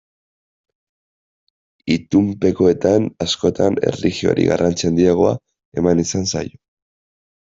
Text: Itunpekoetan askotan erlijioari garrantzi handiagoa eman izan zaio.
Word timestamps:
Itunpekoetan 1.95 3.05
askotan 3.25 3.77
erlijioari 3.91 4.47
garrantzi 4.53 4.89
handiagoa 4.91 5.35
eman 5.83 6.01
izan 6.05 6.25
zaio. 6.33 6.57